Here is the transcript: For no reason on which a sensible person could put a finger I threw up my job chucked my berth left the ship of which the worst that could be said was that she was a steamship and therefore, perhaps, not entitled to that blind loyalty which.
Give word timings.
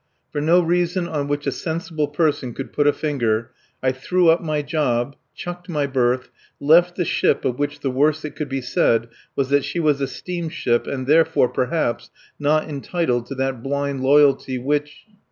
For 0.31 0.41
no 0.41 0.61
reason 0.61 1.07
on 1.07 1.27
which 1.27 1.45
a 1.45 1.51
sensible 1.51 2.07
person 2.07 2.55
could 2.55 2.73
put 2.73 2.87
a 2.87 2.91
finger 2.91 3.51
I 3.83 3.91
threw 3.91 4.29
up 4.31 4.41
my 4.41 4.63
job 4.63 5.15
chucked 5.35 5.69
my 5.69 5.85
berth 5.85 6.29
left 6.59 6.95
the 6.95 7.05
ship 7.05 7.45
of 7.45 7.59
which 7.59 7.81
the 7.81 7.91
worst 7.91 8.23
that 8.23 8.35
could 8.35 8.49
be 8.49 8.61
said 8.61 9.09
was 9.35 9.49
that 9.49 9.63
she 9.63 9.79
was 9.79 10.01
a 10.01 10.07
steamship 10.07 10.87
and 10.87 11.05
therefore, 11.05 11.49
perhaps, 11.49 12.09
not 12.39 12.67
entitled 12.67 13.27
to 13.27 13.35
that 13.35 13.61
blind 13.61 14.01
loyalty 14.01 14.57
which. 14.57 15.05